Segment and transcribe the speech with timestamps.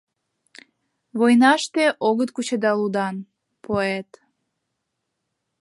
[1.19, 3.15] Войнаште огыт кучедал удан,
[3.65, 4.09] поэт!